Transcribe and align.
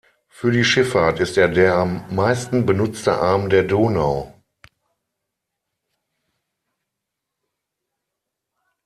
Für 0.29 0.49
die 0.51 0.63
Schifffahrt 0.63 1.19
ist 1.19 1.37
er 1.37 1.47
der 1.47 1.75
am 1.75 2.03
meisten 2.09 2.65
benutzte 2.65 3.19
Arm 3.19 3.51
der 3.51 3.61
Donau. 3.61 4.33